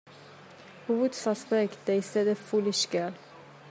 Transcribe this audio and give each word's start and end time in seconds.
Who 0.87 0.95
would 1.01 1.13
suspect, 1.13 1.85
they 1.85 2.01
said, 2.01 2.27
a 2.27 2.33
foolish 2.33 2.87
girl? 2.87 3.13